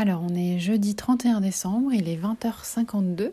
[0.00, 3.32] Alors, on est jeudi 31 décembre, il est 20h52.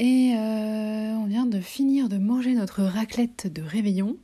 [0.00, 4.16] Et euh, on vient de finir de manger notre raclette de réveillon,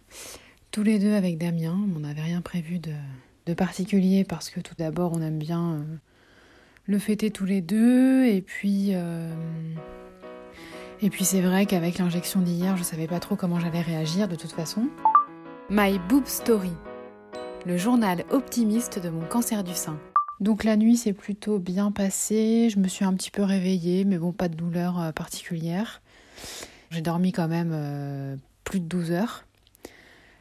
[0.73, 1.79] tous les deux avec Damien.
[1.95, 5.83] On n'avait rien prévu de, particulier parce que tout d'abord on aime bien euh,
[6.87, 8.25] le fêter tous les deux.
[8.25, 9.33] Et puis, euh,
[11.01, 14.35] et puis c'est vrai qu'avec l'injection d'hier, je savais pas trop comment j'allais réagir de
[14.35, 14.89] toute façon.
[15.71, 16.73] My Boob Story,
[17.67, 19.97] le journal optimiste de mon cancer du sein.
[20.41, 24.19] Donc la nuit s'est plutôt bien passée, je me suis un petit peu réveillée, mais
[24.19, 26.03] bon, pas de douleur euh, particulière.
[26.91, 29.45] J'ai dormi quand même euh, plus de 12 heures.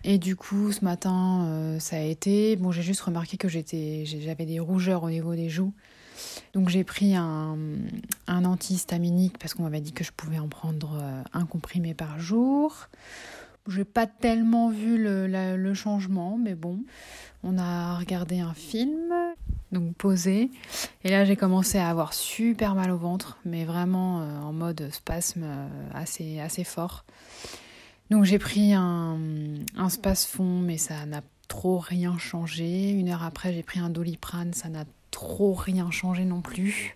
[0.03, 2.55] Et du coup, ce matin, euh, ça a été.
[2.55, 5.73] Bon, j'ai juste remarqué que j'avais des rougeurs au niveau des joues.
[6.53, 7.57] Donc j'ai pris un,
[8.27, 11.01] un antihistaminique parce qu'on m'avait dit que je pouvais en prendre
[11.33, 12.89] un comprimé par jour.
[13.67, 16.79] J'ai pas tellement vu le, changement, mais bon,
[17.43, 19.13] on a regardé un film
[19.73, 20.49] donc posé.
[21.03, 24.89] Et là, j'ai commencé à avoir super mal au ventre, mais vraiment euh, en mode
[24.91, 27.03] spasme euh, assez, assez fort.
[28.09, 29.17] Donc j'ai pris un,
[29.75, 32.91] un fond mais ça n'a trop rien changé.
[32.91, 36.95] Une heure après, j'ai pris un doliprane, ça n'a trop rien changé non plus.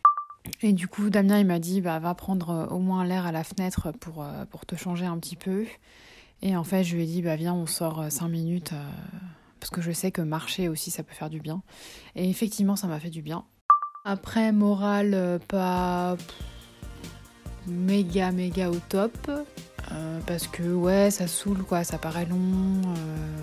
[0.62, 3.32] Et du coup, Damien, il m'a dit, bah, va prendre euh, au moins l'air à
[3.32, 5.66] la fenêtre pour, pour te changer un petit peu.
[6.42, 8.74] Et en fait, je lui ai dit, bah, viens, on sort 5 minutes
[9.60, 11.62] parce que je sais que marcher aussi ça peut faire du bien.
[12.16, 13.46] Et effectivement ça m'a fait du bien.
[14.06, 16.16] Après morale euh, pas
[17.68, 19.18] méga méga au top
[19.92, 22.38] euh, parce que ouais ça saoule quoi, ça paraît long.
[22.38, 23.38] Euh,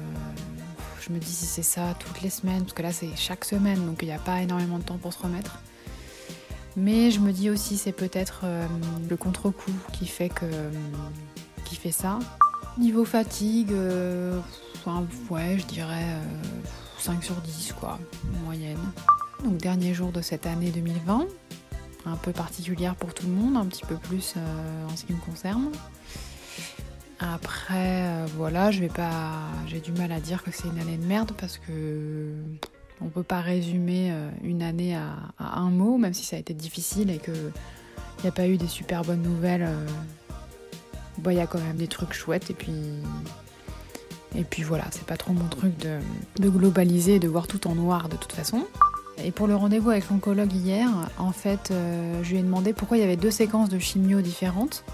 [1.01, 3.85] je me dis si c'est ça toutes les semaines parce que là c'est chaque semaine
[3.85, 5.59] donc il n'y a pas énormément de temps pour se remettre.
[6.77, 8.45] Mais je me dis aussi c'est peut-être
[9.09, 10.47] le contre-coup qui fait que
[11.65, 12.19] qui fait ça.
[12.77, 13.71] Niveau fatigue,
[15.31, 16.07] ouais, je dirais
[16.99, 17.99] 5 euh, sur 10, quoi,
[18.45, 18.79] moyenne.
[19.45, 21.27] Donc, dernier jour de cette année 2020,
[22.07, 25.13] un peu particulière pour tout le monde, un petit peu plus euh, en ce qui
[25.13, 25.71] me concerne.
[27.21, 29.33] Après, euh, voilà, je vais pas.
[29.69, 32.33] J'ai du mal à dire que c'est une année de merde parce que
[33.01, 37.11] on peut pas résumer une année à, un mot, même si ça a été difficile
[37.11, 37.33] et que
[38.23, 39.69] n'y a pas eu des super bonnes nouvelles.
[41.33, 42.73] Il y a quand même des trucs chouettes et puis
[44.37, 47.75] et puis voilà, c'est pas trop mon truc de, globaliser et de voir tout en
[47.75, 48.67] noir de toute façon.
[49.23, 52.97] Et pour le rendez-vous avec l'oncologue hier, en fait, euh, je lui ai demandé pourquoi
[52.97, 54.85] il y avait deux séquences de chimio différentes.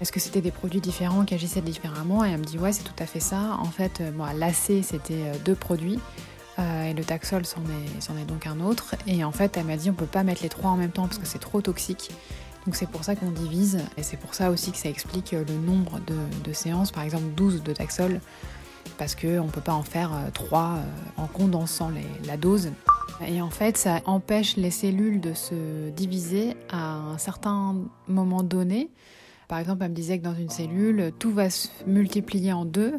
[0.00, 2.82] Est-ce que c'était des produits différents qui agissaient différemment Et elle me dit ouais, c'est
[2.82, 3.56] tout à fait ça.
[3.60, 6.00] En fait, euh, bon, l'AC c'était euh, deux produits.
[6.58, 8.96] et le Taxol c'en est, est, donc un autre.
[9.06, 11.06] Et en fait, elle m'a dit on peut pas mettre les trois en même temps
[11.06, 12.10] parce que c'est trop toxique.
[12.66, 13.78] Donc c'est pour ça qu'on divise.
[13.96, 16.00] Et c'est pour ça aussi que ça explique le nombre
[16.44, 16.90] de, séances.
[16.90, 18.20] Par exemple, 12 de Taxol
[18.98, 21.90] parce qu'on ne peut pas en faire 3 euh, euh, en condensant
[22.24, 22.70] la dose.
[23.26, 27.76] Et en fait, ça empêche les cellules de se diviser à un certain
[28.08, 28.90] moment donné.
[29.48, 32.98] Par exemple, elle me disait que dans une cellule, tout va se multiplier en deux.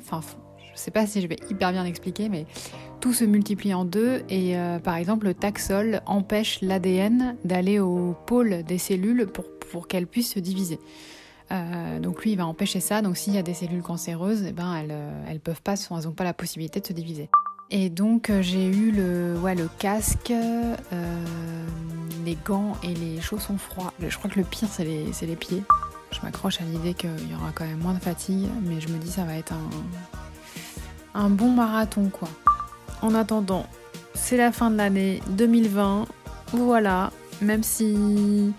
[0.77, 2.45] Je sais pas si je vais hyper bien l'expliquer, mais
[3.01, 4.21] tout se multiplie en deux.
[4.29, 9.87] Et euh, par exemple, le taxol empêche l'ADN d'aller au pôle des cellules pour, pour
[9.87, 10.79] qu'elles puissent se diviser.
[11.51, 13.01] Euh, donc lui, il va empêcher ça.
[13.01, 16.05] Donc s'il y a des cellules cancéreuses, eh ben elles, euh, elles peuvent pas, elles
[16.05, 17.29] n'ont pas la possibilité de se diviser.
[17.71, 20.31] Et donc j'ai eu le, ouais, le casque,
[22.23, 23.91] les gants et les chaussons froids.
[23.99, 25.63] Je crois que le pire c'est les, les, pieds.
[26.11, 28.97] Je m'accroche à l'idée qu'il y aura quand même moins de fatigue, mais je me
[28.97, 29.69] dis ça va être un,
[31.17, 32.29] un bon marathon quoi.
[33.01, 33.65] En attendant,
[34.13, 36.05] c'est la fin de l'année 2020.
[36.53, 37.11] Voilà,
[37.41, 38.53] même si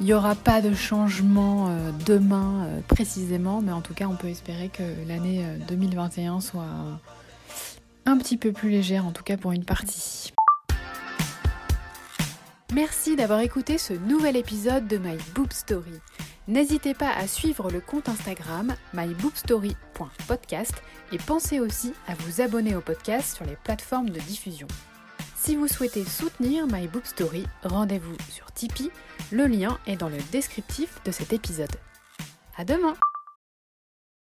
[0.00, 4.16] il n'y aura pas de changement euh, demain euh, précisément, mais en tout cas, on
[4.16, 6.66] peut espérer que l'année 2021 euh, soit
[8.04, 10.32] un petit peu plus légère, en tout cas pour une partie.
[12.74, 16.00] Merci d'avoir écouté ce nouvel épisode de My Boob Story.
[16.48, 20.74] N'hésitez pas à suivre le compte Instagram myboobstory.podcast
[21.12, 24.66] et pensez aussi à vous abonner au podcast sur les plateformes de diffusion.
[25.36, 26.88] Si vous souhaitez soutenir My
[27.64, 28.90] rendez-vous sur Tipeee.
[29.30, 31.74] Le lien est dans le descriptif de cet épisode.
[32.56, 32.94] À demain!